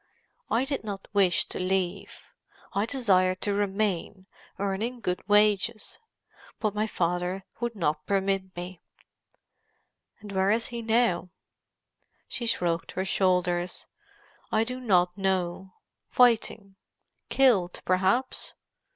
[0.49, 2.23] I did not wish to leave.
[2.73, 4.25] I desired to remain,
[4.57, 5.99] earning good wages.
[6.59, 8.81] But my father would not permit me."
[10.19, 11.29] "And where is he now?"
[12.27, 13.85] She shrugged her shoulders.
[14.51, 15.73] "I do not know.
[16.09, 16.77] Fighting:
[17.29, 18.55] killed, perhaps.